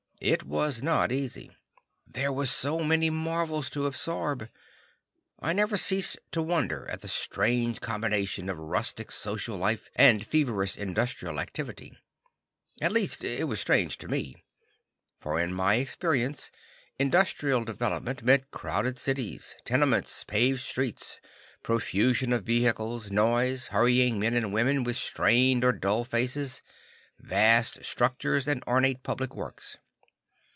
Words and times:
It 0.23 0.43
was 0.43 0.83
not 0.83 1.11
easy. 1.11 1.49
There 2.05 2.31
were 2.31 2.45
so 2.45 2.81
many 2.83 3.09
marvels 3.09 3.71
to 3.71 3.87
absorb. 3.87 4.49
I 5.39 5.51
never 5.51 5.77
ceased 5.77 6.19
to 6.33 6.43
wonder 6.43 6.85
at 6.91 7.01
the 7.01 7.07
strange 7.07 7.79
combination 7.81 8.47
of 8.47 8.59
rustic 8.59 9.11
social 9.11 9.57
life 9.57 9.89
and 9.95 10.23
feverish 10.23 10.77
industrial 10.77 11.39
activity. 11.39 11.97
At 12.79 12.91
least, 12.91 13.23
it 13.23 13.47
was 13.47 13.59
strange 13.59 13.97
to 13.97 14.07
me. 14.07 14.35
For 15.19 15.39
in 15.39 15.55
my 15.55 15.77
experience, 15.77 16.51
industrial 16.99 17.63
development 17.65 18.21
meant 18.21 18.51
crowded 18.51 18.99
cities, 18.99 19.55
tenements, 19.65 20.23
paved 20.23 20.61
streets, 20.61 21.19
profusion 21.63 22.31
of 22.31 22.43
vehicles, 22.43 23.09
noise, 23.11 23.69
hurrying 23.69 24.19
men 24.19 24.35
and 24.35 24.53
women 24.53 24.83
with 24.83 24.97
strained 24.97 25.63
or 25.63 25.71
dull 25.71 26.03
faces, 26.05 26.61
vast 27.17 27.83
structures 27.83 28.47
and 28.47 28.63
ornate 28.67 29.01
public 29.01 29.35
works. 29.35 29.77